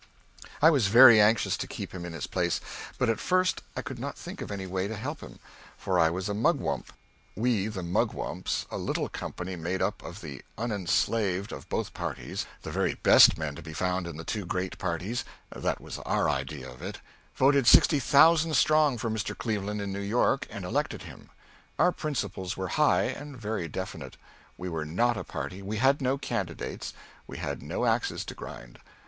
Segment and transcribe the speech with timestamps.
[0.63, 2.59] I was very anxious to keep him in his place,
[2.97, 5.37] but at first I could not think of any way to help him,
[5.77, 6.91] for I was a mugwump.
[7.35, 12.71] We, the mugwumps, a little company made up of the unenslaved of both parties, the
[12.71, 15.23] very best men to be found in the two great parties
[15.55, 16.99] that was our idea of it
[17.35, 19.37] voted sixty thousand strong for Mr.
[19.37, 21.29] Cleveland in New York and elected him.
[21.77, 24.17] Our principles were high, and very definite.
[24.57, 26.91] We were not a party; we had no candidates;
[27.27, 28.79] we had no axes to grind.